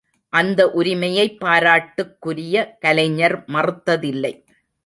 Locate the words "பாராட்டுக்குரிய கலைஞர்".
1.41-3.43